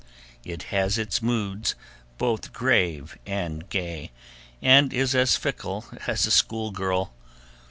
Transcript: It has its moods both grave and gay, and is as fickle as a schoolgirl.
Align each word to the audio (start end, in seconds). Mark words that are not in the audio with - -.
It 0.43 0.63
has 0.73 0.97
its 0.97 1.21
moods 1.21 1.75
both 2.17 2.51
grave 2.51 3.19
and 3.27 3.69
gay, 3.69 4.09
and 4.59 4.91
is 4.91 5.13
as 5.13 5.35
fickle 5.35 5.85
as 6.07 6.25
a 6.25 6.31
schoolgirl. 6.31 7.13